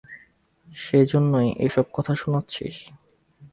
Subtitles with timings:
[0.67, 2.75] সেজন্যই এসব কথা শোনাচ্ছিস?